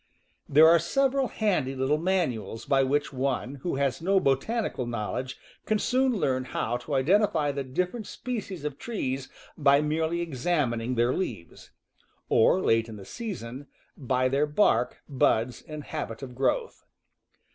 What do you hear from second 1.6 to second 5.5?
little manuals by which one who has no botanical knowledge